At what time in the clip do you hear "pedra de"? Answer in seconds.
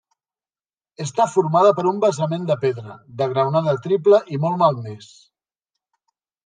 2.65-3.31